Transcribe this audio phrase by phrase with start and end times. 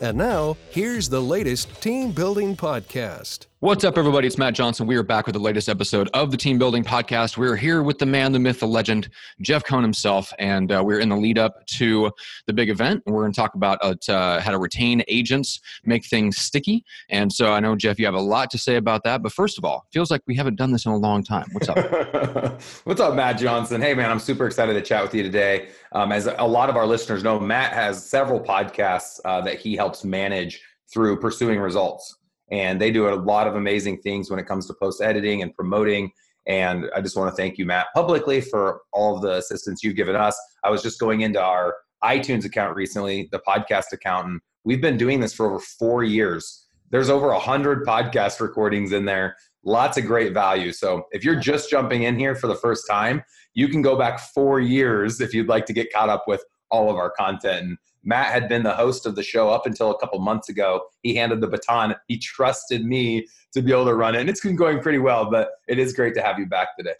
[0.00, 3.49] And now, here's the latest team building podcast.
[3.62, 4.26] What's up, everybody?
[4.26, 4.86] It's Matt Johnson.
[4.86, 7.36] We are back with the latest episode of the Team Building Podcast.
[7.36, 9.10] We're here with the man, the myth, the legend,
[9.42, 12.10] Jeff Cohn himself, and uh, we're in the lead up to
[12.46, 13.02] the big event.
[13.04, 13.78] We're going to talk about
[14.08, 16.86] uh, how to retain agents, make things sticky.
[17.10, 19.22] And so I know, Jeff, you have a lot to say about that.
[19.22, 21.44] But first of all, feels like we haven't done this in a long time.
[21.52, 21.76] What's up?
[22.84, 23.82] What's up, Matt Johnson?
[23.82, 25.68] Hey, man, I'm super excited to chat with you today.
[25.92, 29.76] Um, as a lot of our listeners know, Matt has several podcasts uh, that he
[29.76, 32.16] helps manage through pursuing results
[32.50, 35.54] and they do a lot of amazing things when it comes to post editing and
[35.54, 36.10] promoting.
[36.46, 39.96] And i just want to thank you matt publicly for all of the assistance you've
[39.96, 40.38] given us.
[40.64, 44.96] I was just going into our itunes account recently the podcast account and we've been
[44.96, 46.66] doing this for over four years.
[46.90, 49.36] There's over a hundred podcast recordings in there.
[49.64, 50.72] Lots of great value.
[50.72, 53.22] So if you're just jumping in here for the first time
[53.54, 56.90] you can go back four years if you'd like to get caught up with all
[56.90, 59.98] of our content and Matt had been the host of the show up until a
[59.98, 60.82] couple months ago.
[61.02, 61.94] He handed the baton.
[62.08, 64.20] He trusted me to be able to run it.
[64.20, 66.94] And it's been going pretty well, but it is great to have you back today.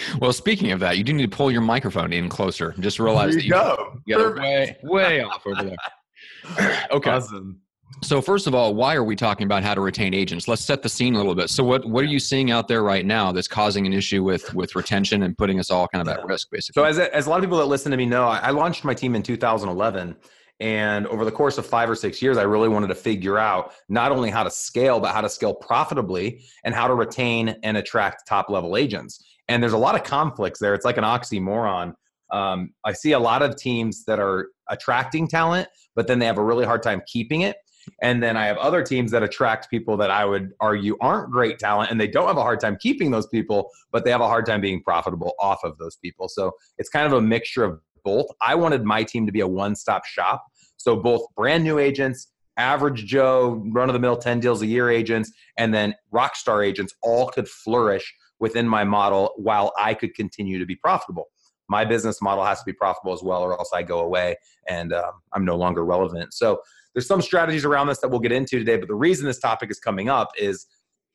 [0.20, 2.74] well, speaking of that, you do need to pull your microphone in closer.
[2.80, 3.98] Just realize that you, go.
[4.06, 6.86] you way, way off over there.
[6.90, 7.10] okay.
[7.10, 7.60] Awesome.
[8.02, 10.48] So first of all, why are we talking about how to retain agents?
[10.48, 11.50] Let's set the scene a little bit.
[11.50, 14.52] So what what are you seeing out there right now that's causing an issue with
[14.54, 16.80] with retention and putting us all kind of at risk, basically?
[16.80, 18.84] So as a, as a lot of people that listen to me know, I launched
[18.84, 20.16] my team in 2011.
[20.60, 23.72] And over the course of five or six years, I really wanted to figure out
[23.88, 27.78] not only how to scale, but how to scale profitably and how to retain and
[27.78, 29.24] attract top level agents.
[29.48, 30.74] And there's a lot of conflicts there.
[30.74, 31.94] It's like an oxymoron.
[32.30, 35.66] Um, I see a lot of teams that are attracting talent,
[35.96, 37.56] but then they have a really hard time keeping it.
[38.02, 41.58] And then I have other teams that attract people that I would argue aren't great
[41.58, 44.28] talent and they don't have a hard time keeping those people, but they have a
[44.28, 46.28] hard time being profitable off of those people.
[46.28, 48.26] So it's kind of a mixture of both.
[48.40, 50.46] I wanted my team to be a one stop shop.
[50.76, 54.90] So both brand new agents, average Joe, run of the mill 10 deals a year
[54.90, 60.14] agents, and then rock star agents all could flourish within my model while I could
[60.14, 61.26] continue to be profitable.
[61.68, 64.36] My business model has to be profitable as well, or else I go away
[64.66, 66.34] and um, I'm no longer relevant.
[66.34, 66.60] So
[66.94, 69.70] there's some strategies around this that we'll get into today, but the reason this topic
[69.70, 70.66] is coming up is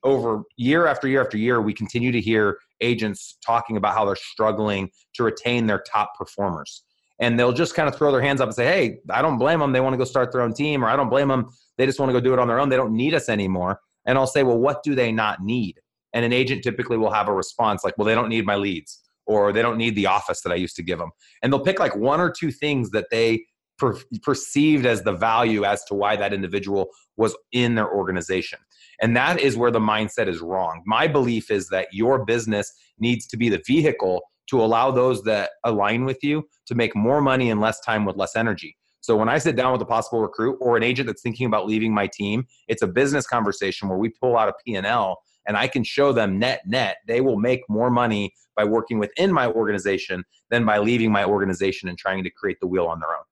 [0.03, 4.15] over year after year after year, we continue to hear agents talking about how they're
[4.15, 6.83] struggling to retain their top performers.
[7.19, 9.59] And they'll just kind of throw their hands up and say, Hey, I don't blame
[9.59, 9.71] them.
[9.71, 11.49] They want to go start their own team, or I don't blame them.
[11.77, 12.69] They just want to go do it on their own.
[12.69, 13.79] They don't need us anymore.
[14.05, 15.79] And I'll say, Well, what do they not need?
[16.13, 19.01] And an agent typically will have a response like, Well, they don't need my leads,
[19.25, 21.11] or they don't need the office that I used to give them.
[21.41, 23.45] And they'll pick like one or two things that they
[23.77, 28.59] per- perceived as the value as to why that individual was in their organization.
[29.01, 30.81] And that is where the mindset is wrong.
[30.85, 35.51] My belief is that your business needs to be the vehicle to allow those that
[35.63, 38.77] align with you to make more money in less time with less energy.
[39.01, 41.67] So when I sit down with a possible recruit or an agent that's thinking about
[41.67, 45.67] leaving my team, it's a business conversation where we pull out a P&L and I
[45.67, 50.23] can show them net net they will make more money by working within my organization
[50.49, 53.25] than by leaving my organization and trying to create the wheel on their own.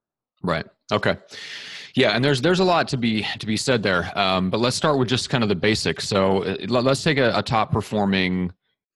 [0.44, 0.66] Right.
[0.92, 1.18] Okay.
[1.96, 4.12] Yeah, and there's there's a lot to be to be said there.
[4.18, 6.08] Um, but let's start with just kind of the basics.
[6.08, 8.52] So uh, let, us take a, a, top performing,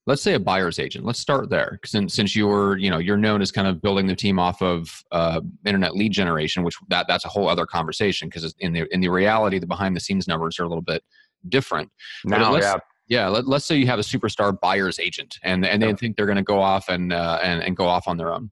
[0.08, 1.06] let's say a buyer's agent.
[1.06, 4.16] Let's start there, since since you're you know you're known as kind of building the
[4.16, 8.56] team off of uh, internet lead generation, which that that's a whole other conversation because
[8.60, 11.04] in the in the reality, the behind the scenes numbers are a little bit
[11.50, 11.92] different.
[12.26, 12.78] Now, yeah.
[13.10, 16.26] Yeah, let, us say you have a superstar buyer's agent, and and they think they're
[16.26, 18.52] going to go off and uh, and and go off on their own.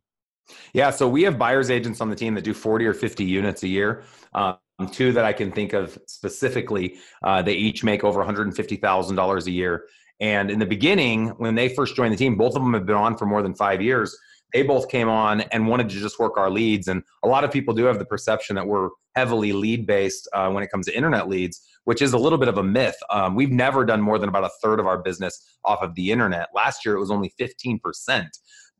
[0.74, 3.64] Yeah, so we have buyers agents on the team that do 40 or 50 units
[3.64, 4.04] a year.
[4.34, 4.58] Um,
[4.92, 9.86] two that I can think of specifically, uh, they each make over $150,000 a year.
[10.20, 12.96] And in the beginning, when they first joined the team, both of them have been
[12.96, 14.18] on for more than five years.
[14.54, 16.88] They both came on and wanted to just work our leads.
[16.88, 20.50] And a lot of people do have the perception that we're heavily lead based uh,
[20.50, 22.96] when it comes to internet leads, which is a little bit of a myth.
[23.10, 26.12] Um, we've never done more than about a third of our business off of the
[26.12, 26.50] internet.
[26.54, 27.80] Last year, it was only 15%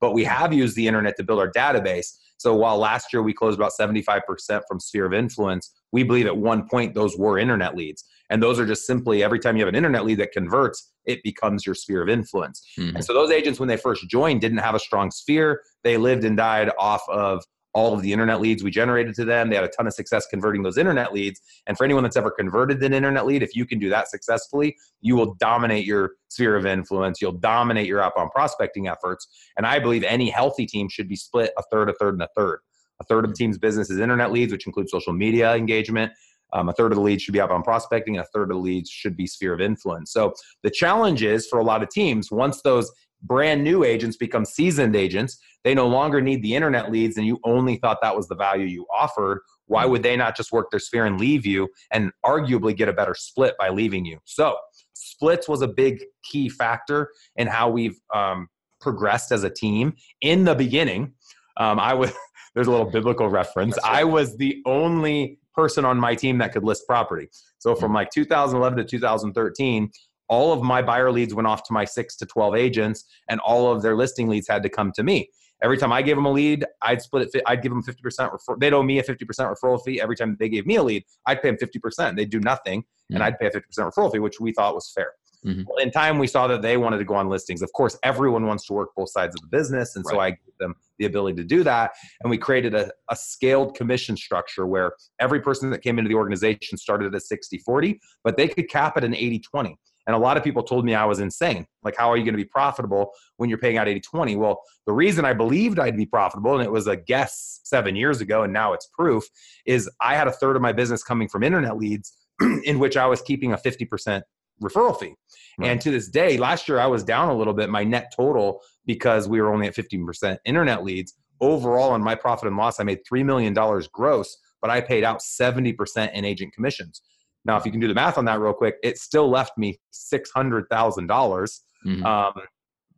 [0.06, 2.20] but we have used the internet to build our database.
[2.38, 6.38] So while last year we closed about 75% from sphere of influence, we believe at
[6.38, 8.04] one point those were internet leads.
[8.30, 11.24] And those are just simply every time you have an internet lead that converts, it
[11.24, 12.64] becomes your sphere of influence.
[12.78, 12.98] Mm-hmm.
[12.98, 15.64] And so those agents, when they first joined, didn't have a strong sphere.
[15.84, 17.44] They lived and died off of
[17.76, 19.50] all of the internet leads we generated to them.
[19.50, 21.42] They had a ton of success converting those internet leads.
[21.68, 24.78] And for anyone that's ever converted an internet lead, if you can do that successfully,
[25.02, 27.22] you will dominate your sphere of influence.
[27.22, 29.28] You'll dominate your outbound prospecting efforts.
[29.58, 32.30] And I believe any healthy team should be split a third, a third, and a
[32.36, 32.60] third.
[33.02, 36.14] A third of the team's business is internet leads, which includes social media engagement.
[36.54, 38.62] Um, a third of the leads should be outbound prospecting, and a third of the
[38.62, 40.14] leads should be sphere of influence.
[40.14, 40.34] So
[40.64, 42.90] the challenge is for a lot of teams, once those
[43.26, 47.40] brand new agents become seasoned agents, they no longer need the internet leads, and you
[47.44, 49.42] only thought that was the value you offered.
[49.66, 49.92] Why mm-hmm.
[49.92, 53.16] would they not just work their sphere and leave you and arguably get a better
[53.16, 54.20] split by leaving you?
[54.26, 54.56] So
[54.94, 58.48] splits was a big key factor in how we've um,
[58.80, 59.94] progressed as a team.
[60.22, 61.14] In the beginning,
[61.58, 62.14] um, I was
[62.56, 63.78] there's a little biblical reference.
[63.84, 64.02] Right.
[64.02, 67.30] I was the only person on my team that could list property.
[67.60, 67.96] So from mm.
[67.96, 69.90] like 2011 to 2013,
[70.28, 73.72] all of my buyer leads went off to my six to 12 agents, and all
[73.72, 75.30] of their listing leads had to come to me.
[75.64, 77.42] Every time I gave them a lead, I'd split it.
[77.46, 78.60] I'd give them 50% referral.
[78.60, 80.02] They'd owe me a 50% referral fee.
[80.02, 82.16] Every time they gave me a lead, I'd pay them 50%.
[82.16, 83.16] They'd do nothing, mm-hmm.
[83.16, 85.14] and I'd pay a 50% referral fee, which we thought was fair.
[85.46, 85.64] Mm-hmm.
[85.68, 87.62] Well, in time, we saw that they wanted to go on listings.
[87.62, 89.96] Of course, everyone wants to work both sides of the business.
[89.96, 90.12] And right.
[90.12, 91.92] so I gave them the ability to do that.
[92.22, 96.16] And we created a, a scaled commission structure where every person that came into the
[96.16, 99.78] organization started at 60 40, but they could cap it an 80 20.
[100.08, 101.66] And a lot of people told me I was insane.
[101.84, 104.36] Like, how are you going to be profitable when you're paying out 80 20?
[104.36, 108.22] Well, the reason I believed I'd be profitable, and it was a guess seven years
[108.22, 109.24] ago, and now it's proof,
[109.66, 112.14] is I had a third of my business coming from internet leads
[112.64, 114.22] in which I was keeping a 50%
[114.62, 115.16] referral fee.
[115.58, 115.72] Right.
[115.72, 118.62] And to this day, last year I was down a little bit, my net total,
[118.86, 121.14] because we were only at 15% internet leads.
[121.42, 123.54] Overall, on my profit and loss, I made $3 million
[123.92, 127.02] gross, but I paid out 70% in agent commissions.
[127.46, 129.80] Now, if you can do the math on that real quick, it still left me
[129.94, 132.06] $600,000 mm-hmm.
[132.06, 132.34] um,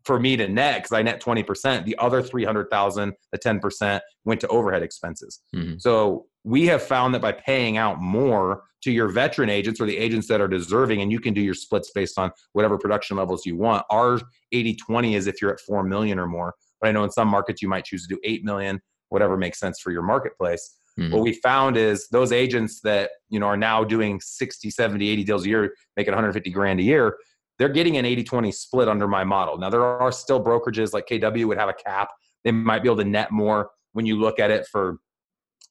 [0.06, 1.86] for me to net because I net 20%.
[1.86, 5.42] The other 300,000, the 10% went to overhead expenses.
[5.54, 5.78] Mm-hmm.
[5.80, 9.98] So we have found that by paying out more to your veteran agents or the
[9.98, 13.46] agents that are deserving, and you can do your splits based on whatever production levels
[13.46, 13.86] you want.
[13.90, 14.22] Our
[14.54, 16.54] 80 20 is if you're at 4 million or more.
[16.80, 18.80] But I know in some markets you might choose to do 8 million,
[19.10, 20.77] whatever makes sense for your marketplace.
[21.00, 21.14] Mm-hmm.
[21.14, 25.24] What we found is those agents that you know are now doing 60, 70, 80
[25.24, 27.18] deals a year, making 150 grand a year,
[27.60, 29.58] they're getting an 80-20 split under my model.
[29.58, 32.10] Now there are still brokerages like KW would have a cap.
[32.44, 35.00] They might be able to net more when you look at it for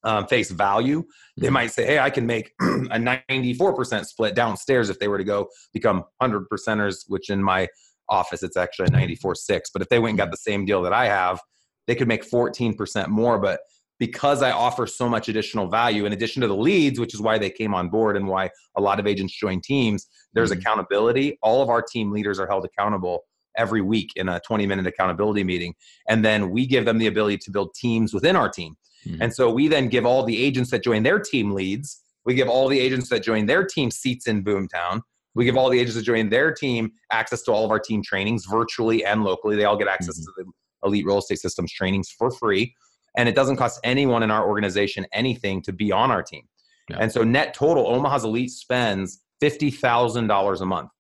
[0.07, 1.03] um, face value,
[1.37, 1.55] they mm-hmm.
[1.55, 5.49] might say, "Hey, I can make a 94% split downstairs if they were to go
[5.73, 7.69] become 100 percenters." Which in my
[8.09, 9.63] office, it's actually a 94.6.
[9.73, 11.41] But if they went and got the same deal that I have,
[11.89, 13.39] they could make 14% more.
[13.39, 13.61] But
[13.99, 17.39] because I offer so much additional value, in addition to the leads, which is why
[17.39, 20.61] they came on board and why a lot of agents join teams, there's mm-hmm.
[20.61, 21.39] accountability.
[21.43, 23.25] All of our team leaders are held accountable
[23.57, 25.75] every week in a 20 minute accountability meeting.
[26.09, 28.77] And then we give them the ability to build teams within our team.
[29.07, 29.23] Mm-hmm.
[29.23, 32.03] And so we then give all the agents that join their team leads.
[32.25, 35.01] We give all the agents that join their team seats in Boomtown.
[35.35, 38.03] We give all the agents that join their team access to all of our team
[38.03, 39.55] trainings virtually and locally.
[39.57, 40.43] They all get access mm-hmm.
[40.43, 42.75] to the Elite Real Estate Systems trainings for free.
[43.17, 46.43] And it doesn't cost anyone in our organization anything to be on our team.
[46.91, 46.99] Yeah.
[47.01, 50.91] And so, net total, Omaha's Elite spends $50,000 a month.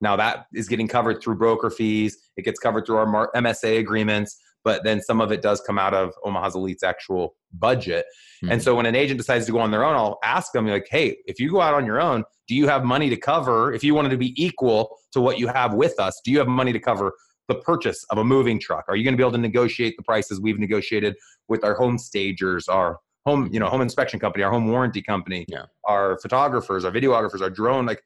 [0.00, 4.38] Now, that is getting covered through broker fees, it gets covered through our MSA agreements
[4.66, 8.04] but then some of it does come out of Omaha's Elite's actual budget.
[8.42, 8.50] Mm-hmm.
[8.50, 10.88] And so when an agent decides to go on their own, I'll ask them like,
[10.90, 13.84] "Hey, if you go out on your own, do you have money to cover if
[13.84, 16.20] you wanted to be equal to what you have with us?
[16.24, 17.12] Do you have money to cover
[17.48, 18.84] the purchase of a moving truck?
[18.88, 21.16] Are you going to be able to negotiate the prices we've negotiated
[21.48, 25.44] with our home stagers, our home, you know, home inspection company, our home warranty company,
[25.48, 25.64] yeah.
[25.84, 28.02] our photographers, our videographers, our drone like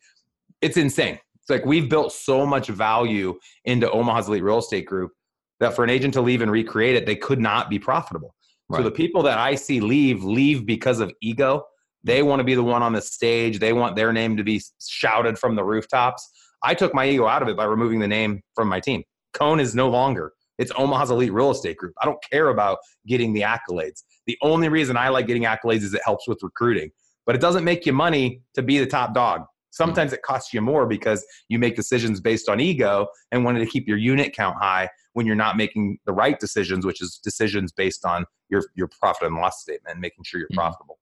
[0.61, 1.19] it's insane.
[1.41, 5.13] It's like we've built so much value into Omaha's Elite Real Estate Group
[5.59, 8.35] that for an agent to leave and recreate it, they could not be profitable.
[8.69, 8.79] Right.
[8.79, 11.65] So the people that I see leave, leave because of ego.
[12.03, 12.29] They mm-hmm.
[12.29, 13.59] want to be the one on the stage.
[13.59, 16.29] They want their name to be shouted from the rooftops.
[16.63, 19.03] I took my ego out of it by removing the name from my team.
[19.33, 20.33] Cohn is no longer.
[20.59, 21.95] It's Omaha's Elite Real Estate Group.
[22.03, 24.03] I don't care about getting the accolades.
[24.27, 26.91] The only reason I like getting accolades is it helps with recruiting.
[27.25, 29.45] But it doesn't make you money to be the top dog.
[29.71, 33.71] Sometimes it costs you more because you make decisions based on ego and wanting to
[33.71, 37.73] keep your unit count high when you're not making the right decisions, which is decisions
[37.73, 40.59] based on your your profit and loss statement and making sure you're mm-hmm.
[40.59, 40.99] profitable.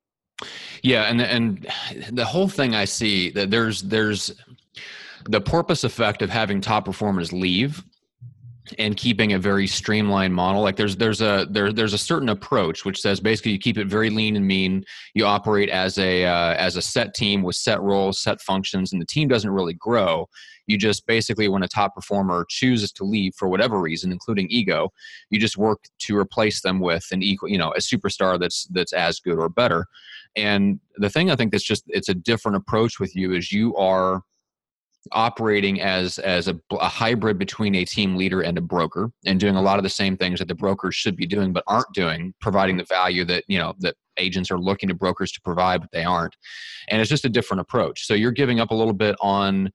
[0.82, 1.66] Yeah, and and
[2.12, 4.32] the whole thing I see that there's there's
[5.24, 7.82] the porpoise effect of having top performers leave
[8.78, 10.62] and keeping a very streamlined model.
[10.62, 13.86] Like there's there's a there, there's a certain approach which says basically you keep it
[13.86, 14.84] very lean and mean.
[15.14, 19.00] You operate as a uh, as a set team with set roles set functions and
[19.00, 20.28] the team doesn't really grow.
[20.66, 24.90] You just basically when a top performer chooses to leave for whatever reason including ego
[25.30, 28.92] you just work to replace them with an equal you know a superstar that's that's
[28.92, 29.86] as good or better.
[30.36, 33.74] And the thing i think that's just it's a different approach with you is you
[33.76, 34.22] are
[35.12, 39.56] operating as as a, a, hybrid between a team leader and a broker and doing
[39.56, 42.34] a lot of the same things that the brokers should be doing but aren't doing
[42.40, 45.90] providing the value that you know that agents are looking to brokers to provide but
[45.92, 46.36] they aren't.
[46.88, 48.06] And it's just a different approach.
[48.06, 49.70] So you're giving up a little bit on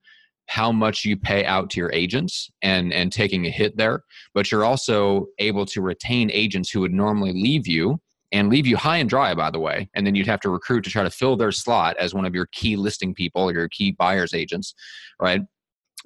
[0.46, 4.02] how much you pay out to your agents and and taking a hit there
[4.34, 7.98] but you're also able to retain agents who would normally leave you
[8.34, 9.88] and leave you high and dry, by the way.
[9.94, 12.34] And then you'd have to recruit to try to fill their slot as one of
[12.34, 14.74] your key listing people or your key buyers agents,
[15.22, 15.40] right?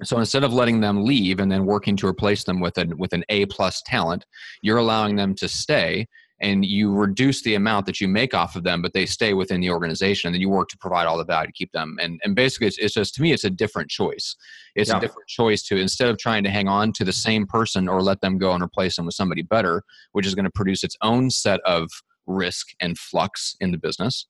[0.03, 3.13] So instead of letting them leave and then working to replace them with an with
[3.13, 4.25] an A plus talent,
[4.61, 6.07] you're allowing them to stay
[6.41, 9.59] and you reduce the amount that you make off of them, but they stay within
[9.59, 11.97] the organization, and then you work to provide all the value to keep them.
[11.99, 14.35] And and basically, it's, it's just to me, it's a different choice.
[14.75, 14.97] It's yeah.
[14.97, 18.01] a different choice to instead of trying to hang on to the same person or
[18.01, 19.83] let them go and replace them with somebody better,
[20.13, 21.89] which is going to produce its own set of
[22.29, 24.27] risk and flux in the business.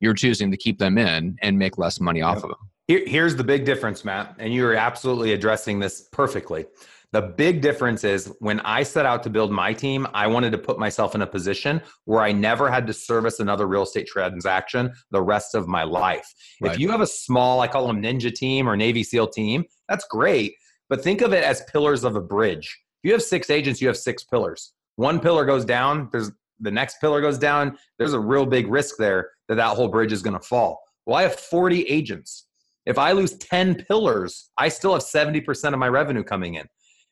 [0.00, 2.44] You're choosing to keep them in and make less money off yep.
[2.44, 2.58] of them.
[2.88, 6.66] Here, here's the big difference, Matt, and you are absolutely addressing this perfectly.
[7.12, 10.58] The big difference is when I set out to build my team, I wanted to
[10.58, 14.92] put myself in a position where I never had to service another real estate transaction
[15.10, 16.32] the rest of my life.
[16.60, 16.72] Right.
[16.72, 20.04] If you have a small, I call them ninja team or Navy SEAL team, that's
[20.08, 20.54] great.
[20.88, 22.78] But think of it as pillars of a bridge.
[23.02, 24.72] If you have six agents, you have six pillars.
[24.96, 26.30] One pillar goes down, there's
[26.60, 30.12] the next pillar goes down, there's a real big risk there that that whole bridge
[30.12, 30.80] is going to fall.
[31.06, 32.46] Well, I have 40 agents.
[32.86, 36.66] If I lose 10 pillars, I still have 70% of my revenue coming in.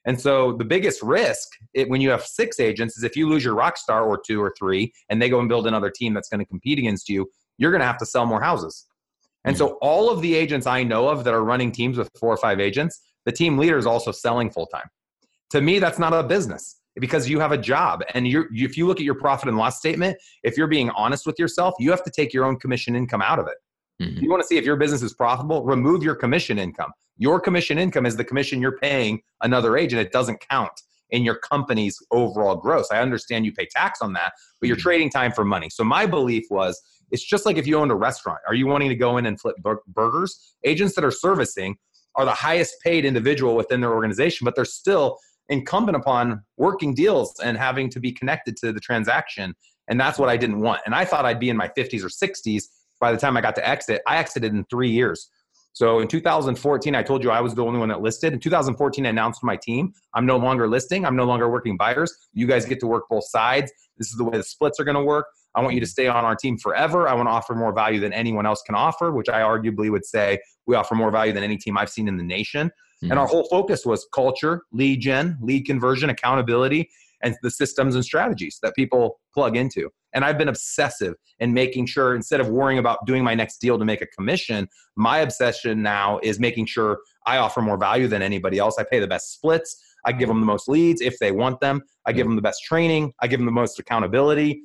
[0.07, 3.45] And so the biggest risk it, when you have six agents is if you lose
[3.45, 6.29] your rock star or two or three and they go and build another team that's
[6.29, 7.29] going to compete against you,
[7.59, 8.87] you're going to have to sell more houses.
[9.45, 9.77] And so mm-hmm.
[9.83, 12.61] all of the agents I know of that are running teams with four or five
[12.61, 14.89] agents, the team leader is also selling full time.
[15.51, 18.03] To me, that's not a business because you have a job.
[18.15, 21.27] And you're if you look at your profit and loss statement if you're being honest
[21.27, 23.57] with yourself you have to take your own commission income out of it.
[24.03, 24.23] Mm-hmm.
[24.23, 26.91] you want to see if your business is profitable remove your commission income.
[27.17, 30.73] Your commission income is the commission you're paying another agent it doesn't count
[31.11, 32.89] in your company's overall gross.
[32.93, 34.83] I understand you pay tax on that but you're mm-hmm.
[34.83, 35.69] trading time for money.
[35.71, 38.41] So my belief was it's just like if you owned a restaurant.
[38.47, 39.57] Are you wanting to go in and flip
[39.89, 40.55] burgers?
[40.65, 41.77] Agents that are servicing
[42.19, 47.35] are the highest paid individual within their organization but they're still incumbent upon working deals
[47.43, 49.55] and having to be connected to the transaction.
[49.89, 50.83] And that's what I didn't want.
[50.87, 52.65] And I thought I'd be in my 50s or 60s
[53.01, 54.03] by the time I got to exit.
[54.07, 55.31] I exited in three years.
[55.73, 58.33] So in 2014, I told you I was the only one that listed.
[58.33, 61.07] In 2014, I announced to my team, I'm no longer listing.
[61.07, 62.13] I'm no longer working buyers.
[62.33, 63.73] You guys get to work both sides.
[63.97, 65.27] This is the way the splits are going to work.
[65.55, 67.09] I want you to stay on our team forever.
[67.09, 70.05] I want to offer more value than anyone else can offer, which I arguably would
[70.05, 72.71] say we offer more value than any team I've seen in the nation.
[73.03, 73.13] Mm-hmm.
[73.13, 76.91] And our whole focus was culture, lead gen, lead conversion, accountability,
[77.23, 79.91] and the systems and strategies that people plug into.
[80.15, 83.79] And I've been obsessive in making sure instead of worrying about doing my next deal
[83.79, 88.23] to make a commission, my obsession now is making sure I offer more value than
[88.23, 88.77] anybody else.
[88.79, 89.77] I pay the best splits.
[90.05, 91.83] I give them the most leads if they want them.
[92.07, 93.13] I give them the best training.
[93.21, 94.63] I give them the most accountability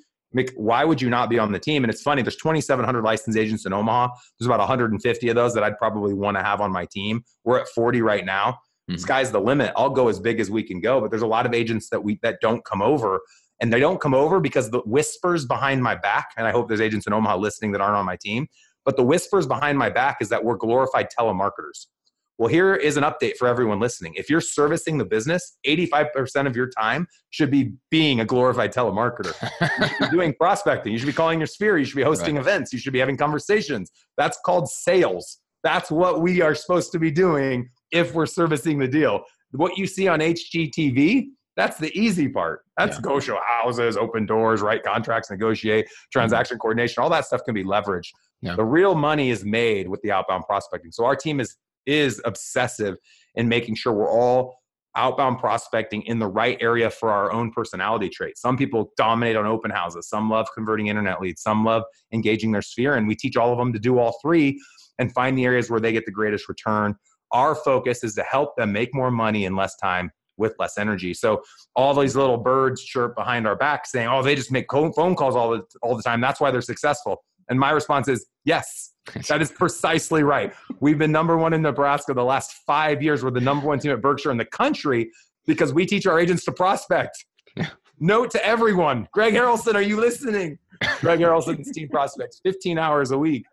[0.56, 1.84] why would you not be on the team?
[1.84, 4.10] And it's funny, there's 2,700 licensed agents in Omaha.
[4.40, 7.24] There's about 150 of those that I'd probably want to have on my team.
[7.44, 8.60] We're at 40 right now.
[8.90, 8.98] Mm-hmm.
[8.98, 9.72] Sky's the limit.
[9.78, 11.00] I'll go as big as we can go.
[11.00, 13.22] But there's a lot of agents that we that don't come over,
[13.62, 16.30] and they don't come over because the whispers behind my back.
[16.38, 18.48] And I hope there's agents in Omaha listening that aren't on my team.
[18.86, 21.88] But the whispers behind my back is that we're glorified telemarketers.
[22.38, 24.16] Well, here is an update for everyone listening.
[24.16, 29.34] If you're servicing the business, 85% of your time should be being a glorified telemarketer.
[29.62, 30.92] you should be doing prospecting.
[30.92, 31.78] You should be calling your sphere.
[31.78, 32.42] You should be hosting right.
[32.42, 32.74] events.
[32.74, 33.92] You should be having conversations.
[34.18, 35.40] That's called sales.
[35.63, 39.24] That's what we are supposed to be doing if we're servicing the deal.
[39.52, 42.62] What you see on HGTV, that's the easy part.
[42.78, 43.02] That's yeah.
[43.02, 46.62] go show houses, open doors, write contracts, negotiate, transaction mm-hmm.
[46.62, 47.04] coordination.
[47.04, 48.10] All that stuff can be leveraged.
[48.42, 48.56] Yeah.
[48.56, 50.92] The real money is made with the outbound prospecting.
[50.92, 52.98] So our team is is obsessive
[53.36, 54.56] in making sure we're all
[54.96, 58.42] outbound prospecting in the right area for our own personality traits.
[58.42, 62.62] Some people dominate on open houses, some love converting internet leads, some love engaging their
[62.62, 64.60] sphere, and we teach all of them to do all three
[65.00, 66.96] and find the areas where they get the greatest return.
[67.32, 71.13] Our focus is to help them make more money in less time with less energy.
[71.13, 71.42] So
[71.75, 75.36] all these little birds chirp behind our back saying, "Oh, they just make phone calls
[75.36, 76.22] all the all the time.
[76.22, 78.94] That's why they're successful." And my response is, "Yes,
[79.28, 80.54] that is precisely right.
[80.80, 83.24] We've been number one in Nebraska the last five years.
[83.24, 85.12] We're the number one team at Berkshire in the country.
[85.46, 87.26] because we teach our agents to prospect.
[88.00, 90.58] Note to everyone, Greg Harrelson, are you listening?
[91.02, 93.46] Greg Harrelson's team prospects 15 hours a week.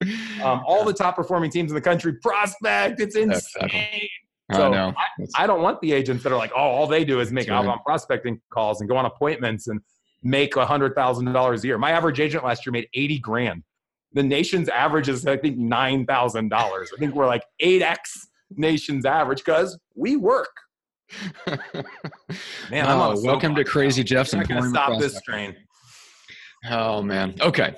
[0.42, 3.00] Um, all the top performing teams in the country prospect.
[3.00, 3.64] It's insane.
[3.64, 4.10] Exactly.
[4.52, 4.88] So I.
[4.88, 4.94] I,
[5.36, 7.56] I, don't want the agents that are like, oh, all they do is make right.
[7.56, 9.80] outbound prospecting calls and go on appointments and
[10.22, 11.78] make a hundred thousand dollars a year.
[11.78, 13.62] My average agent last year made 80 grand.
[14.12, 16.90] The nation's average is I think nine thousand dollars.
[16.94, 17.98] I think we're like 8x
[18.56, 20.50] nation's average because we work.
[22.70, 24.32] man, oh, welcome to Crazy Jeff's.
[24.32, 25.56] I'm gonna stop this train.
[26.68, 27.34] Oh man.
[27.40, 27.74] Okay.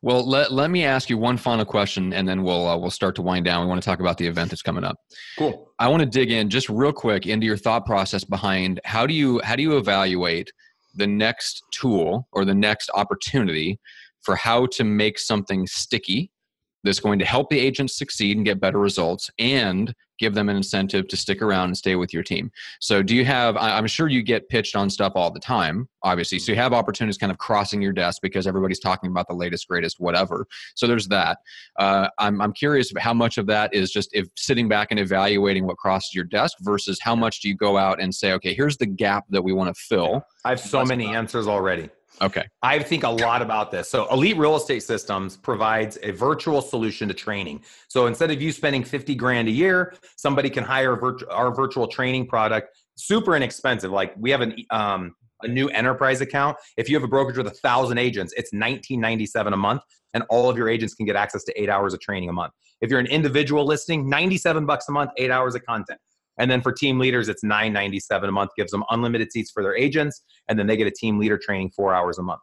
[0.00, 3.16] Well, let, let me ask you one final question, and then we'll uh, we'll start
[3.16, 3.62] to wind down.
[3.62, 4.96] We want to talk about the event that's coming up.
[5.38, 5.72] Cool.
[5.78, 9.14] I want to dig in just real quick into your thought process behind how do
[9.14, 10.52] you how do you evaluate
[10.94, 13.78] the next tool or the next opportunity
[14.22, 16.30] for how to make something sticky
[16.84, 20.56] that's going to help the agents succeed and get better results and give them an
[20.56, 22.50] incentive to stick around and stay with your team.
[22.80, 26.38] So, do you have, I'm sure you get pitched on stuff all the time, obviously.
[26.38, 29.68] So, you have opportunities kind of crossing your desk because everybody's talking about the latest,
[29.68, 30.46] greatest, whatever.
[30.74, 31.38] So, there's that.
[31.78, 35.66] Uh, I'm, I'm curious how much of that is just if sitting back and evaluating
[35.66, 38.76] what crosses your desk versus how much do you go out and say, okay, here's
[38.76, 40.22] the gap that we want to fill.
[40.44, 41.90] I have so many answers already.
[42.20, 42.44] Okay.
[42.62, 43.88] I think a lot about this.
[43.88, 47.62] So, Elite Real Estate Systems provides a virtual solution to training.
[47.88, 51.86] So, instead of you spending 50 grand a year, somebody can hire virtu- our virtual
[51.86, 53.90] training product, super inexpensive.
[53.90, 56.56] Like, we have an, um, a new enterprise account.
[56.76, 59.82] If you have a brokerage with a thousand agents, it's 1997 a month,
[60.14, 62.52] and all of your agents can get access to eight hours of training a month.
[62.80, 65.98] If you're an individual listing, 97 bucks a month, eight hours of content.
[66.38, 69.50] And then for team leaders, it's nine ninety seven a month, gives them unlimited seats
[69.50, 72.40] for their agents, and then they get a team leader training four hours a month.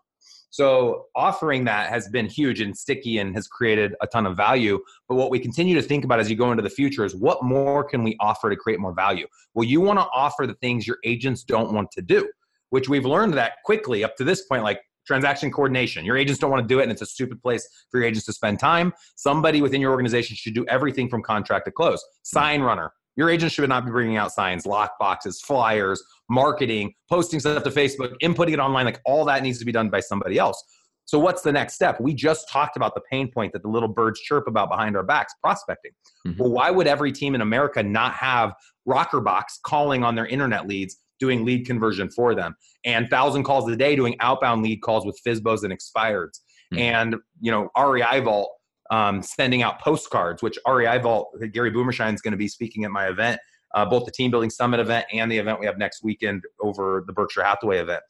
[0.52, 4.80] So offering that has been huge and sticky and has created a ton of value.
[5.10, 7.44] But what we continue to think about as you go into the future is what
[7.44, 9.28] more can we offer to create more value?
[9.54, 12.30] Well, you want to offer the things your agents don't want to do,
[12.70, 16.06] which we've learned that quickly up to this point, like transaction coordination.
[16.06, 18.25] Your agents don't want to do it, and it's a stupid place for your agents
[18.28, 18.94] to spend time.
[19.18, 22.02] Somebody within your organization should do everything from contract to close.
[22.24, 27.40] Sign runner, your agent should not be bringing out signs, lock boxes, flyers, marketing, posting
[27.40, 28.86] stuff to Facebook, inputting it online.
[28.86, 30.62] Like all that needs to be done by somebody else.
[31.06, 32.02] So, what's the next step?
[32.02, 35.04] We just talked about the pain point that the little birds chirp about behind our
[35.04, 35.92] backs prospecting.
[36.28, 36.42] Mm-hmm.
[36.42, 38.54] Well, why would every team in America not have
[38.88, 43.75] Rockerbox calling on their internet leads, doing lead conversion for them, and thousand calls a
[43.75, 46.40] day doing outbound lead calls with FSBOs and expireds?
[46.74, 46.80] Mm-hmm.
[46.80, 48.50] And, you know, REI Vault
[48.92, 52.92] um, sending out postcards, which REI Vault, Gary Boomershine is going to be speaking at
[52.92, 53.40] my event,
[53.74, 57.04] uh, both the Team Building Summit event and the event we have next weekend over
[57.08, 58.04] the Berkshire Hathaway event.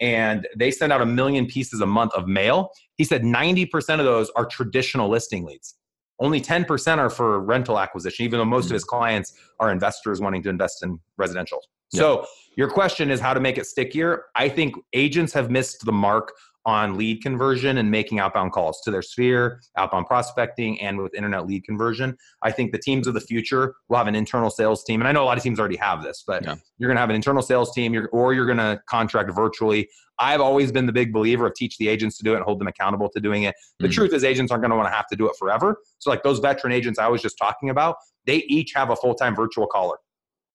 [0.00, 2.70] And they send out a million pieces a month of mail.
[2.96, 5.74] He said 90% of those are traditional listing leads.
[6.20, 10.42] Only 10% are for rental acquisition, even though most of his clients are investors wanting
[10.44, 11.60] to invest in residential.
[11.90, 12.26] So,
[12.56, 14.24] your question is how to make it stickier.
[14.34, 16.32] I think agents have missed the mark
[16.66, 21.46] on lead conversion and making outbound calls to their sphere, outbound prospecting, and with internet
[21.46, 22.16] lead conversion.
[22.42, 25.00] I think the teams of the future will have an internal sales team.
[25.00, 26.56] And I know a lot of teams already have this, but yeah.
[26.76, 29.88] you're going to have an internal sales team or you're going to contract virtually.
[30.18, 32.60] I've always been the big believer of teach the agents to do it and hold
[32.60, 33.54] them accountable to doing it.
[33.78, 33.92] The mm-hmm.
[33.92, 35.78] truth is, agents aren't going to want to have to do it forever.
[35.98, 39.14] So, like those veteran agents I was just talking about, they each have a full
[39.14, 39.96] time virtual caller.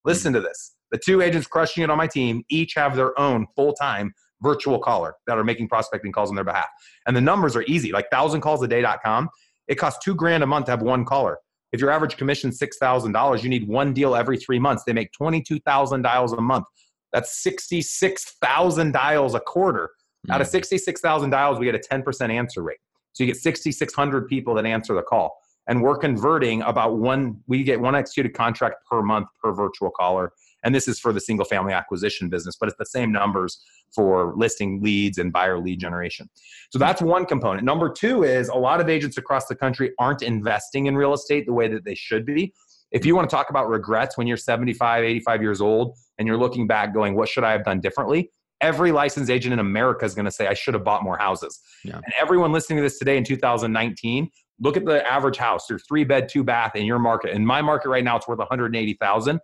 [0.04, 0.42] Listen mm-hmm.
[0.42, 0.74] to this.
[0.92, 4.12] The two agents crushing it on my team each have their own full time
[4.44, 6.68] virtual caller that are making prospecting calls on their behalf.
[7.06, 9.30] And the numbers are easy, like thousandcallsaday.com.
[9.66, 11.38] It costs two grand a month to have one caller.
[11.72, 14.84] If your average commission six thousand dollars, you need one deal every three months.
[14.84, 16.66] They make twenty-two thousand dials a month.
[17.12, 19.86] That's sixty-six thousand dials a quarter.
[19.86, 20.32] Mm-hmm.
[20.32, 20.52] Out of hmm.
[20.52, 22.78] sixty-six thousand dials, we get a ten percent answer rate.
[23.12, 27.40] So you get sixty-six hundred people that answer the call, and we're converting about one.
[27.48, 30.32] We get one executed contract per month per virtual caller,
[30.64, 33.62] and this is for the single-family acquisition business, but it's the same numbers
[33.94, 36.28] for listing leads and buyer lead generation.
[36.70, 37.64] So that's one component.
[37.64, 41.46] Number two is a lot of agents across the country aren't investing in real estate
[41.46, 42.52] the way that they should be.
[42.90, 46.36] If you want to talk about regrets when you're 75, 85 years old and you're
[46.36, 48.30] looking back going, what should I have done differently?
[48.60, 51.60] Every licensed agent in America is going to say, I should have bought more houses.
[51.84, 51.96] Yeah.
[51.96, 55.66] And everyone listening to this today in 2019, look at the average house.
[55.66, 57.32] There's three bed, two bath in your market.
[57.32, 59.40] In my market right now, it's worth 180,000.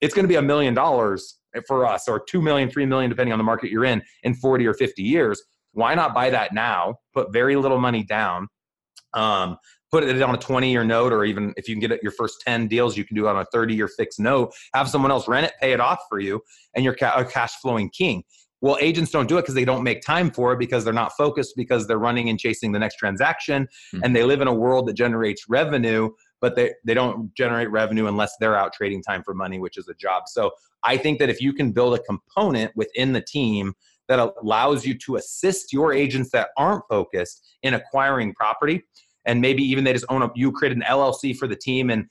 [0.00, 3.32] It's going to be a million dollars for us or 2 million 3 million depending
[3.32, 5.42] on the market you're in in 40 or 50 years.
[5.72, 8.48] Why not buy that now put very little money down
[9.14, 9.56] um,
[9.90, 12.12] put it on a 20 year note or even if you can get it your
[12.12, 14.52] first 10 deals you can do it on a 30 year fixed note.
[14.74, 16.40] Have someone else rent it pay it off for you
[16.74, 18.22] and you're a cash flowing king.
[18.60, 21.12] Well agents don't do it because they don't make time for it because they're not
[21.16, 24.04] focused because they're running and chasing the next transaction mm-hmm.
[24.04, 26.10] and they live in a world that generates revenue
[26.40, 29.88] but they, they don't generate revenue unless they're out trading time for money, which is
[29.88, 30.24] a job.
[30.26, 30.50] So
[30.82, 33.74] I think that if you can build a component within the team
[34.08, 38.82] that allows you to assist your agents that aren't focused in acquiring property,
[39.26, 41.90] and maybe even they just own up, you create an LLC for the team.
[41.90, 42.06] And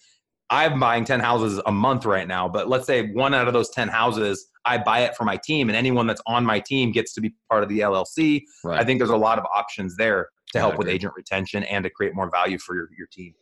[0.50, 3.70] I'm buying 10 houses a month right now, but let's say one out of those
[3.72, 7.14] 10 houses, I buy it for my team, and anyone that's on my team gets
[7.16, 8.44] to be part of the LLC.
[8.64, 8.80] Right.
[8.80, 11.90] I think there's a lot of options there to help with agent retention and to
[11.90, 13.34] create more value for your, your team.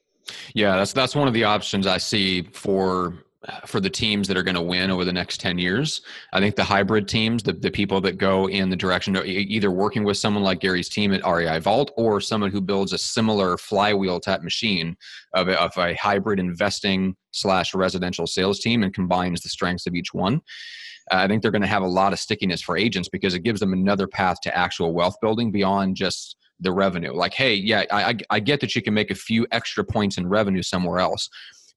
[0.53, 3.23] Yeah, that's that's one of the options I see for
[3.65, 6.01] for the teams that are going to win over the next 10 years.
[6.33, 9.71] I think the hybrid teams, the, the people that go in the direction of either
[9.71, 13.57] working with someone like Gary's team at REI Vault or someone who builds a similar
[13.57, 14.97] flywheel type machine
[15.33, 19.95] of a, of a hybrid investing slash residential sales team and combines the strengths of
[19.95, 20.41] each one.
[21.09, 23.61] I think they're going to have a lot of stickiness for agents because it gives
[23.61, 27.13] them another path to actual wealth building beyond just the revenue.
[27.13, 30.27] Like, hey, yeah, I, I get that you can make a few extra points in
[30.27, 31.29] revenue somewhere else,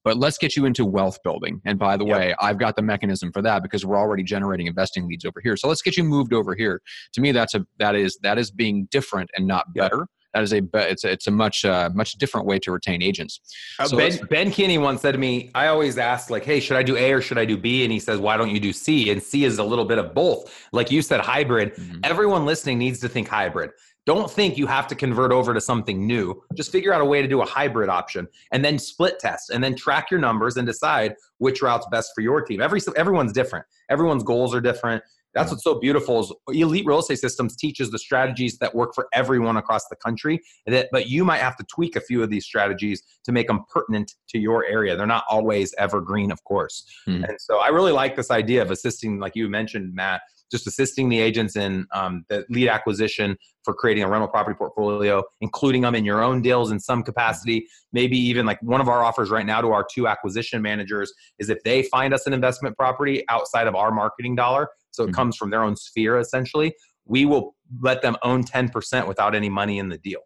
[0.05, 1.61] but let's get you into wealth building.
[1.65, 2.17] And by the yep.
[2.17, 5.57] way, I've got the mechanism for that because we're already generating investing leads over here.
[5.57, 6.81] So let's get you moved over here.
[7.13, 9.99] To me, that's a that is that is being different and not better.
[9.99, 13.03] Yep that is a it's a, it's a much uh, much different way to retain
[13.03, 13.41] agents.
[13.79, 16.77] Uh, so ben Ben Kinney once said to me, I always ask like, hey, should
[16.77, 17.83] I do A or should I do B?
[17.85, 19.11] And he says, why don't you do C?
[19.11, 20.69] And C is a little bit of both.
[20.73, 21.75] Like you said, hybrid.
[21.75, 22.01] Mm-hmm.
[22.05, 23.71] Everyone listening needs to think hybrid.
[24.07, 26.43] Don't think you have to convert over to something new.
[26.55, 29.63] Just figure out a way to do a hybrid option and then split test and
[29.63, 32.61] then track your numbers and decide which route's best for your team.
[32.63, 33.67] Every everyone's different.
[33.91, 35.03] Everyone's goals are different.
[35.35, 39.07] That's what's so beautiful is elite real estate systems teaches the strategies that work for
[39.13, 40.41] everyone across the country.
[40.67, 43.65] That, but you might have to tweak a few of these strategies to make them
[43.73, 44.97] pertinent to your area.
[44.97, 46.85] They're not always evergreen, of course.
[47.05, 47.25] Hmm.
[47.25, 51.09] And so I really like this idea of assisting, like you mentioned, Matt, just assisting
[51.09, 55.95] the agents in um, the lead acquisition for creating a rental property portfolio, including them
[55.95, 57.67] in your own deals in some capacity.
[57.93, 61.51] Maybe even like one of our offers right now to our two acquisition managers is
[61.51, 65.15] if they find us an investment property outside of our marketing dollar, so it mm-hmm.
[65.15, 69.79] comes from their own sphere essentially, we will let them own 10% without any money
[69.79, 70.21] in the deal.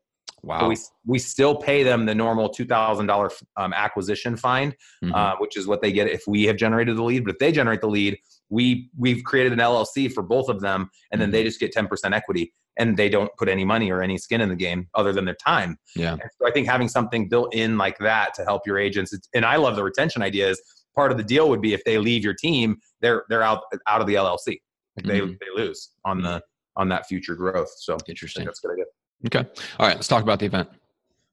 [0.44, 0.60] Wow.
[0.60, 5.14] So we, we still pay them the normal $2,000 um, acquisition fine, mm-hmm.
[5.14, 7.24] uh, which is what they get if we have generated the lead.
[7.24, 8.18] But if they generate the lead,
[8.50, 11.48] we we've created an LLC for both of them, and then they mm-hmm.
[11.48, 14.48] just get ten percent equity, and they don't put any money or any skin in
[14.48, 15.78] the game other than their time.
[15.96, 16.12] Yeah.
[16.12, 19.44] And so I think having something built in like that to help your agents, and
[19.44, 20.50] I love the retention idea.
[20.50, 20.62] Is
[20.94, 24.00] part of the deal would be if they leave your team, they're they're out out
[24.00, 24.60] of the LLC.
[24.96, 25.32] Like they mm-hmm.
[25.40, 26.42] they lose on the
[26.76, 27.72] on that future growth.
[27.78, 28.44] So interesting.
[28.44, 28.84] That's good idea.
[29.26, 29.48] Okay.
[29.78, 29.96] All right.
[29.96, 30.68] Let's talk about the event.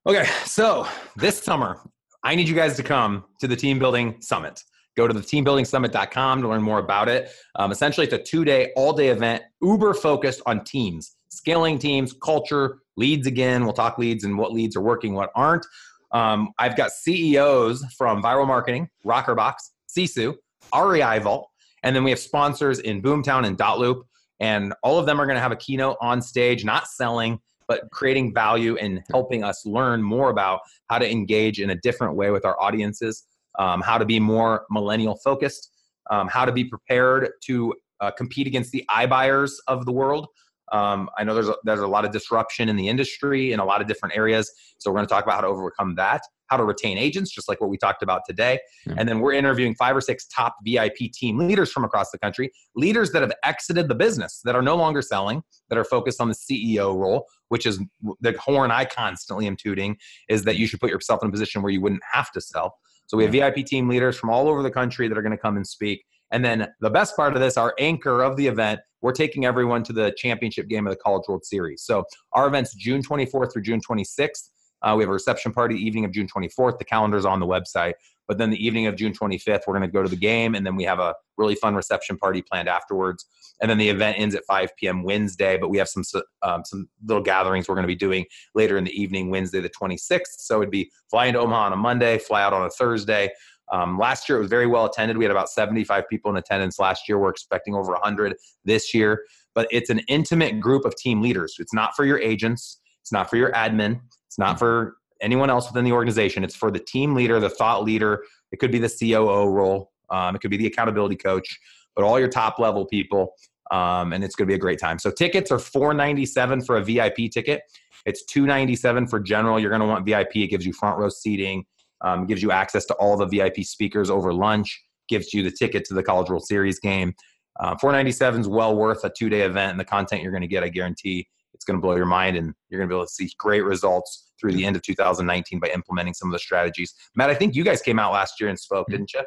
[0.06, 0.26] Okay.
[0.45, 1.80] So this summer,
[2.24, 4.63] I need you guys to come to the team building summit.
[4.97, 7.32] Go to the teambuildingsummit.com to learn more about it.
[7.56, 12.13] Um, essentially, it's a two day, all day event, uber focused on teams, scaling teams,
[12.13, 13.63] culture, leads again.
[13.63, 15.65] We'll talk leads and what leads are working, what aren't.
[16.12, 19.54] Um, I've got CEOs from Viral Marketing, Rockerbox,
[19.89, 20.36] Sisu,
[20.75, 21.47] REI Vault,
[21.84, 24.04] and then we have sponsors in Boomtown and Dotloop.
[24.41, 27.89] And all of them are going to have a keynote on stage, not selling, but
[27.91, 32.32] creating value and helping us learn more about how to engage in a different way
[32.32, 33.27] with our audiences
[33.60, 35.72] um, how to be more millennial focused,
[36.10, 40.28] um, how to be prepared to uh, compete against the iBuyers of the world.
[40.72, 43.66] Um, I know there's a, there's a lot of disruption in the industry in a
[43.66, 44.52] lot of different areas.
[44.78, 47.50] So we're going to talk about how to overcome that, how to retain agents, just
[47.50, 48.58] like what we talked about today.
[48.88, 49.00] Mm-hmm.
[49.00, 52.52] And then we're interviewing five or six top VIP team leaders from across the country,
[52.76, 56.30] leaders that have exited the business, that are no longer selling, that are focused on
[56.30, 57.80] the CEO role, which is
[58.22, 59.98] the horn I constantly am tooting,
[60.30, 62.76] is that you should put yourself in a position where you wouldn't have to sell.
[63.12, 65.38] So we have VIP team leaders from all over the country that are going to
[65.38, 66.06] come and speak.
[66.32, 69.84] And then the best part of this, our anchor of the event, we're taking everyone
[69.84, 71.84] to the championship game of the College World Series.
[71.84, 74.47] So our event's June 24th through June 26th.
[74.82, 76.80] Uh, we have a reception party evening of June 24th.
[76.80, 77.95] The calendar's on the website.
[78.30, 80.65] But then the evening of June 25th, we're going to go to the game, and
[80.65, 83.26] then we have a really fun reception party planned afterwards.
[83.62, 85.04] And then the event ends at 5 p.m.
[85.04, 86.04] Wednesday, but we have some
[86.41, 89.69] um, some little gatherings we're going to be doing later in the evening, Wednesday the
[89.69, 90.21] 26th.
[90.39, 93.30] So it'd be fly into Omaha on a Monday, fly out on a Thursday.
[93.71, 95.17] Um, last year it was very well attended.
[95.17, 97.17] We had about 75 people in attendance last year.
[97.17, 99.24] We're expecting over 100 this year.
[99.54, 101.56] But it's an intimate group of team leaders.
[101.60, 102.80] It's not for your agents.
[103.02, 104.02] It's not for your admin.
[104.28, 106.43] It's not for anyone else within the organization.
[106.43, 108.24] It's for the team leader, the thought leader.
[108.52, 109.91] It could be the COO role.
[110.10, 111.60] Um, it could be the accountability coach,
[111.95, 113.34] but all your top level people.
[113.69, 115.00] Um, and it's going to be a great time.
[115.00, 117.62] So tickets are four ninety seven for a VIP ticket.
[118.06, 119.60] It's two ninety seven for general.
[119.60, 120.38] You're going to want VIP.
[120.38, 121.65] It gives you front row seating.
[122.04, 124.84] Um, gives you access to all the VIP speakers over lunch.
[125.08, 127.13] Gives you the ticket to the College World Series game.
[127.60, 130.47] Uh, 497 is well worth a two day event, and the content you're going to
[130.47, 133.06] get, I guarantee, it's going to blow your mind and you're going to be able
[133.06, 136.93] to see great results through the end of 2019 by implementing some of the strategies.
[137.15, 138.97] Matt, I think you guys came out last year and spoke, mm-hmm.
[138.97, 139.21] didn't you?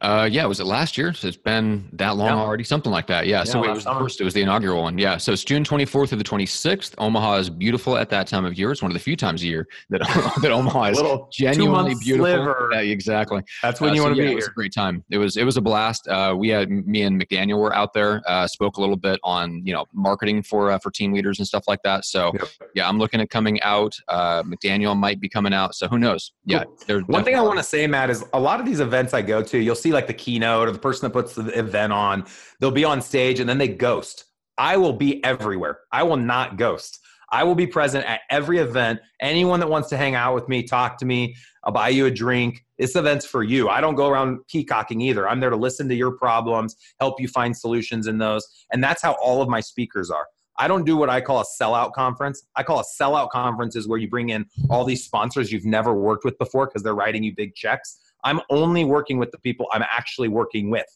[0.00, 1.12] Uh, yeah, was it last year?
[1.12, 2.36] So it's been that long yeah.
[2.36, 3.26] already, something like that.
[3.26, 3.38] Yeah.
[3.38, 4.00] yeah so it was summer.
[4.00, 4.20] the first.
[4.20, 4.98] It was the inaugural one.
[4.98, 5.16] Yeah.
[5.16, 6.94] So it's June 24th through the 26th.
[6.98, 8.72] Omaha is beautiful at that time of year.
[8.72, 10.00] It's one of the few times a year that
[10.42, 12.70] that Omaha is genuinely beautiful.
[12.72, 13.42] Yeah, exactly.
[13.62, 14.32] That's when uh, you so want to yeah, be.
[14.32, 15.04] It was a great time.
[15.10, 16.08] It was it was a blast.
[16.08, 18.22] Uh, we had me and McDaniel were out there.
[18.26, 21.46] Uh, spoke a little bit on you know marketing for uh, for team leaders and
[21.46, 22.04] stuff like that.
[22.04, 22.48] So yep.
[22.74, 23.96] yeah, I'm looking at coming out.
[24.08, 25.74] Uh, McDaniel might be coming out.
[25.74, 26.32] So who knows?
[26.44, 26.64] Yeah.
[26.86, 27.02] Cool.
[27.06, 29.42] One thing I want to say, Matt, is a lot of these events I go
[29.42, 32.24] to, you'll see like the keynote or the person that puts the event on,
[32.60, 34.24] they'll be on stage and then they ghost.
[34.58, 35.80] I will be everywhere.
[35.90, 37.00] I will not ghost.
[37.32, 39.00] I will be present at every event.
[39.20, 41.34] Anyone that wants to hang out with me, talk to me,
[41.64, 42.64] I'll buy you a drink.
[42.78, 43.70] This event's for you.
[43.70, 45.26] I don't go around peacocking either.
[45.26, 48.46] I'm there to listen to your problems, help you find solutions in those.
[48.70, 50.26] And that's how all of my speakers are.
[50.58, 52.42] I don't do what I call a sellout conference.
[52.56, 55.94] I call a sellout conference is where you bring in all these sponsors you've never
[55.94, 57.98] worked with before because they're writing you big checks.
[58.24, 60.86] I'm only working with the people I'm actually working with.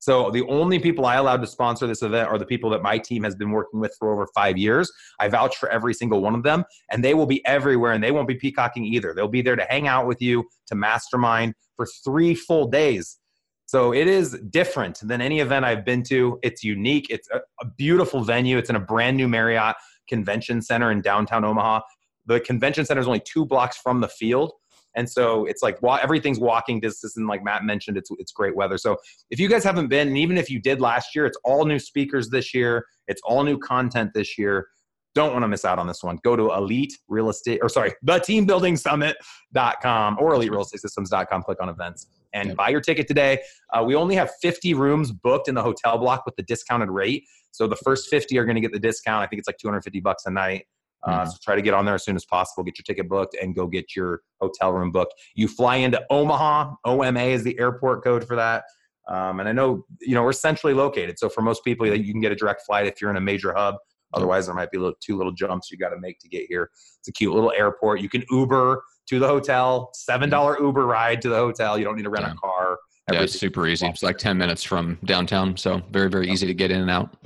[0.00, 2.98] So the only people I allowed to sponsor this event are the people that my
[2.98, 4.92] team has been working with for over five years.
[5.18, 8.12] I vouch for every single one of them, and they will be everywhere, and they
[8.12, 9.12] won't be peacocking either.
[9.12, 13.18] They'll be there to hang out with you, to mastermind for three full days.
[13.66, 16.38] So it is different than any event I've been to.
[16.42, 17.08] It's unique.
[17.10, 18.56] It's a, a beautiful venue.
[18.56, 19.74] It's in a brand new Marriott
[20.08, 21.80] Convention Center in downtown Omaha.
[22.26, 24.52] The convention center is only two blocks from the field.
[24.96, 28.78] And so it's like everything's walking distance, and like Matt mentioned, it's it's great weather.
[28.78, 28.96] So
[29.30, 31.78] if you guys haven't been, and even if you did last year, it's all new
[31.78, 32.86] speakers this year.
[33.06, 34.68] It's all new content this year.
[35.14, 36.18] Don't want to miss out on this one.
[36.22, 41.42] Go to Elite Real Estate, or sorry, the teambuildingsummit.com or eliterealestatesystems.com.
[41.42, 42.56] Click on events and yep.
[42.56, 43.40] buy your ticket today.
[43.72, 47.24] Uh, we only have 50 rooms booked in the hotel block with the discounted rate.
[47.50, 49.22] So the first 50 are going to get the discount.
[49.22, 50.66] I think it's like 250 bucks a night.
[51.06, 51.30] Uh, mm-hmm.
[51.30, 52.64] So try to get on there as soon as possible.
[52.64, 55.14] Get your ticket booked and go get your hotel room booked.
[55.34, 56.74] You fly into Omaha.
[56.84, 58.64] OMA is the airport code for that.
[59.08, 62.20] Um, and I know you know we're centrally located, so for most people, you can
[62.20, 63.76] get a direct flight if you're in a major hub.
[64.14, 66.70] Otherwise, there might be little, two little jumps you got to make to get here.
[66.98, 68.00] It's a cute little airport.
[68.00, 69.90] You can Uber to the hotel.
[69.94, 70.66] Seven dollar mm-hmm.
[70.66, 71.78] Uber ride to the hotel.
[71.78, 72.32] You don't need to rent yeah.
[72.32, 72.78] a car.
[73.10, 73.86] Yeah, it's super easy.
[73.86, 77.16] It's like ten minutes from downtown, so very very easy to get in and out.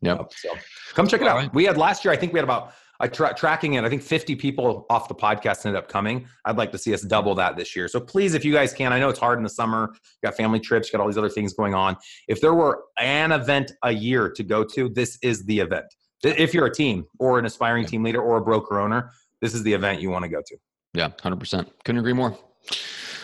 [0.00, 0.32] Yep.
[0.34, 0.48] So
[0.94, 1.36] come check it out.
[1.36, 1.54] Right.
[1.54, 2.14] We had last year.
[2.14, 3.84] I think we had about I tra- tracking it.
[3.84, 6.26] I think 50 people off the podcast ended up coming.
[6.44, 7.88] I'd like to see us double that this year.
[7.88, 9.90] So please, if you guys can, I know it's hard in the summer.
[9.92, 11.96] You got family trips, you got all these other things going on.
[12.28, 15.86] If there were an event a year to go to, this is the event.
[16.22, 19.62] If you're a team or an aspiring team leader or a broker owner, this is
[19.62, 20.56] the event you want to go to.
[20.94, 21.70] Yeah, 100%.
[21.84, 22.36] Couldn't agree more.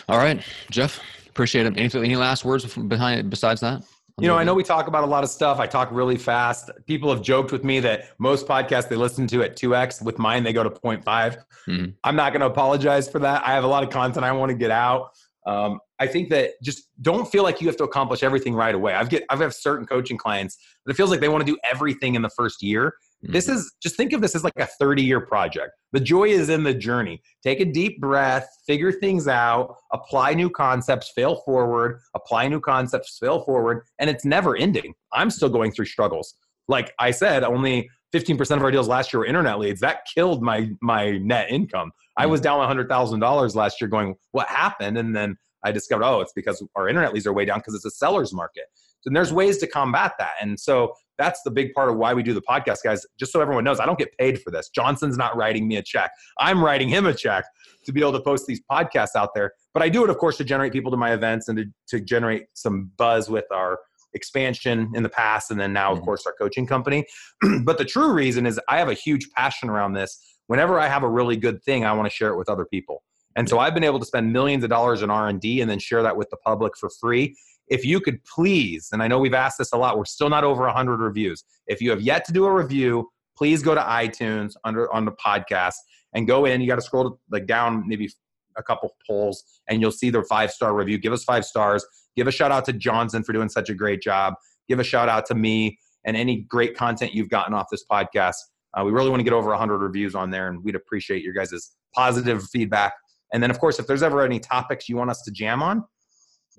[0.07, 1.77] All right, Jeff, appreciate it.
[1.77, 3.83] Anything, any last words behind besides that?
[4.21, 5.59] You know, I know we talk about a lot of stuff.
[5.59, 6.69] I talk really fast.
[6.85, 10.03] People have joked with me that most podcasts they listen to at 2x.
[10.03, 11.03] With mine, they go to 0.5.
[11.03, 11.85] Mm-hmm.
[12.03, 13.45] I'm not going to apologize for that.
[13.45, 15.09] I have a lot of content I want to get out.
[15.47, 18.93] Um, I think that just don't feel like you have to accomplish everything right away.
[18.93, 21.57] I've get I've have certain coaching clients that it feels like they want to do
[21.69, 22.95] everything in the first year.
[23.23, 23.55] This mm-hmm.
[23.55, 25.71] is just think of this as like a 30 year project.
[25.93, 27.21] The joy is in the journey.
[27.41, 33.17] Take a deep breath, figure things out, apply new concepts, fail forward, apply new concepts,
[33.17, 34.93] fail forward, and it's never ending.
[35.13, 36.35] I'm still going through struggles.
[36.67, 39.79] Like I said, only 15% of our deals last year were internet leads.
[39.81, 41.91] That killed my my net income.
[42.17, 42.59] I was mm-hmm.
[42.59, 44.97] down $100,000 last year going, what happened?
[44.97, 47.85] And then I discovered, oh, it's because our internet leads are way down because it's
[47.85, 48.65] a seller's market.
[49.05, 50.33] And there's ways to combat that.
[50.41, 53.05] And so that's the big part of why we do the podcast, guys.
[53.19, 54.69] Just so everyone knows, I don't get paid for this.
[54.69, 56.11] Johnson's not writing me a check.
[56.39, 57.45] I'm writing him a check
[57.85, 59.51] to be able to post these podcasts out there.
[59.73, 62.03] But I do it, of course, to generate people to my events and to, to
[62.03, 63.79] generate some buzz with our
[64.13, 66.05] expansion in the past and then now of mm-hmm.
[66.05, 67.05] course our coaching company
[67.63, 71.03] but the true reason is i have a huge passion around this whenever i have
[71.03, 73.03] a really good thing i want to share it with other people
[73.35, 76.03] and so i've been able to spend millions of dollars in r&d and then share
[76.03, 77.35] that with the public for free
[77.67, 80.43] if you could please, and I know we've asked this a lot, we're still not
[80.43, 81.43] over 100 reviews.
[81.67, 85.13] If you have yet to do a review, please go to iTunes under on the
[85.13, 85.75] podcast
[86.13, 86.61] and go in.
[86.61, 88.09] You got to scroll like down maybe
[88.57, 90.97] a couple polls, and you'll see the five star review.
[90.97, 91.85] Give us five stars.
[92.15, 94.35] Give a shout out to Johnson for doing such a great job.
[94.67, 98.35] Give a shout out to me and any great content you've gotten off this podcast.
[98.77, 101.33] Uh, we really want to get over 100 reviews on there, and we'd appreciate your
[101.33, 102.93] guys' positive feedback.
[103.31, 105.83] And then, of course, if there's ever any topics you want us to jam on,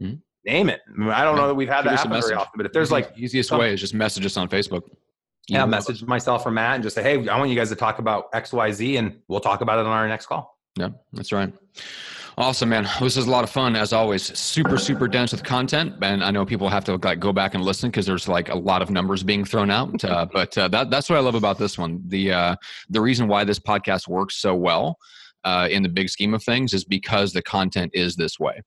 [0.00, 0.80] mm-hmm name it.
[1.00, 3.50] I, don't know that we've had that happen very often, but if there's like easiest
[3.50, 4.82] some, way is just message us on Facebook.
[5.48, 7.76] You yeah, message myself or Matt and just say, hey, I want you guys to
[7.76, 10.58] talk about X, Y, Z, and we'll talk about it on our next call.
[10.78, 11.52] Yeah, that's right.
[12.36, 12.88] Awesome, man.
[13.00, 14.36] This is a lot of fun as always.
[14.36, 17.62] Super, super dense with content, and I know people have to like go back and
[17.62, 20.02] listen because there's like a lot of numbers being thrown out.
[20.02, 22.02] Uh, but uh, that, that's what I love about this one.
[22.08, 22.56] The uh,
[22.90, 24.98] the reason why this podcast works so well
[25.44, 28.60] uh, in the big scheme of things is because the content is this way.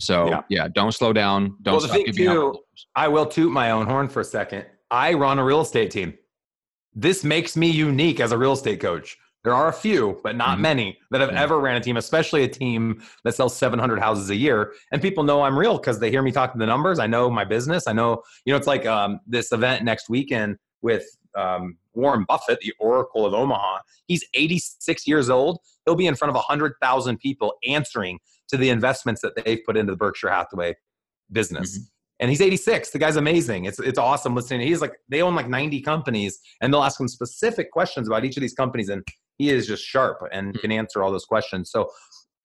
[0.00, 1.56] So yeah, yeah don't slow down.
[1.62, 1.74] Don't.
[1.74, 2.58] Well, the thing too,
[2.94, 4.66] I will toot my own horn for a second.
[4.90, 6.14] I run a real estate team.
[6.94, 9.16] This makes me unique as a real estate coach.
[9.44, 10.62] There are a few, but not mm-hmm.
[10.62, 14.34] many that have ever ran a team, especially a team that sells 700 houses a
[14.34, 14.72] year.
[14.90, 16.98] And people know I'm real because they hear me talk to the numbers.
[16.98, 17.86] I know my business.
[17.86, 21.04] I know, you know, it's like um, this event next weekend with
[21.34, 23.80] um, Warren Buffett, the Oracle of Omaha.
[24.06, 25.58] He's 86 years old.
[25.84, 29.92] He'll be in front of 100,000 people answering to the investments that they've put into
[29.92, 30.74] the Berkshire Hathaway
[31.30, 31.78] business.
[31.78, 31.84] Mm-hmm
[32.20, 32.90] and he's 86.
[32.90, 33.64] The guy's amazing.
[33.64, 34.66] It's it's awesome listening.
[34.66, 38.36] He's like they own like 90 companies, and they'll ask him specific questions about each
[38.36, 39.02] of these companies, and
[39.36, 40.60] he is just sharp and hmm.
[40.60, 41.70] can answer all those questions.
[41.70, 41.90] So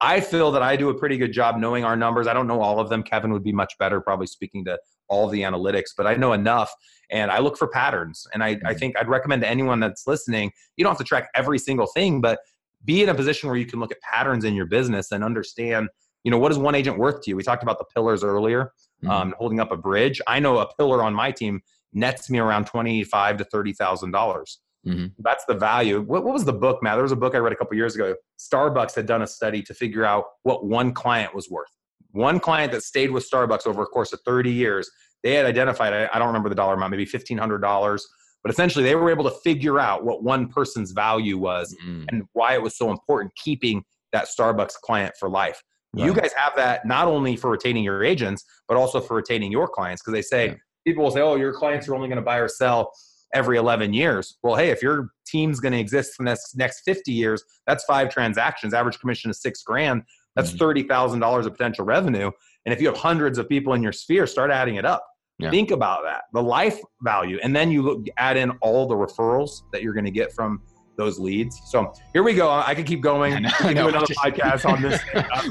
[0.01, 2.25] I feel that I do a pretty good job knowing our numbers.
[2.27, 3.03] I don't know all of them.
[3.03, 6.71] Kevin would be much better, probably speaking to all the analytics, but I know enough
[7.09, 8.25] and I look for patterns.
[8.33, 8.79] And I, I hmm.
[8.79, 12.21] think I'd recommend to anyone that's listening, you don't have to track every single thing,
[12.21, 12.39] but
[12.85, 15.89] be in a position where you can look at patterns in your business and understand,
[16.23, 17.35] you know, what is one agent worth to you?
[17.35, 18.71] We talked about the pillars earlier,
[19.03, 19.09] mm-hmm.
[19.09, 20.21] um, holding up a bridge.
[20.27, 21.61] I know a pillar on my team
[21.93, 24.59] nets me around twenty-five to thirty thousand dollars.
[24.87, 25.07] Mm-hmm.
[25.19, 26.01] That's the value.
[26.01, 26.95] What, what, was the book, Matt?
[26.95, 28.15] There was a book I read a couple years ago.
[28.39, 31.69] Starbucks had done a study to figure out what one client was worth.
[32.11, 34.89] One client that stayed with Starbucks over a course of 30 years,
[35.21, 38.01] they had identified, I, I don't remember the dollar amount, maybe $1,500.
[38.43, 42.05] But essentially, they were able to figure out what one person's value was mm-hmm.
[42.09, 45.61] and why it was so important keeping that Starbucks client for life.
[45.93, 46.05] Right.
[46.05, 49.67] You guys have that not only for retaining your agents, but also for retaining your
[49.67, 50.53] clients because they say, yeah.
[50.85, 52.91] people will say, oh, your clients are only going to buy or sell
[53.33, 54.37] every 11 years.
[54.43, 57.83] Well, hey, if your team's going to exist for the next, next 50 years, that's
[57.85, 58.73] five transactions.
[58.73, 60.03] Average commission is six grand.
[60.35, 60.91] That's mm-hmm.
[60.91, 62.31] $30,000 of potential revenue.
[62.65, 65.05] And if you have hundreds of people in your sphere, start adding it up.
[65.39, 65.49] Yeah.
[65.51, 67.39] Think about that, the life value.
[67.41, 70.61] And then you look, add in all the referrals that you're going to get from
[70.97, 71.61] those leads.
[71.65, 72.49] So here we go.
[72.51, 73.33] I could keep going.
[73.33, 75.01] I know, we do another podcast on this.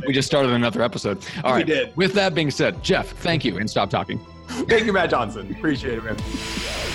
[0.07, 1.25] we just started another episode.
[1.43, 1.67] All right.
[1.67, 1.97] We did.
[1.97, 4.21] With that being said, Jeff, thank you and stop talking.
[4.69, 5.51] thank you, Matt Johnson.
[5.51, 6.88] Appreciate it, man.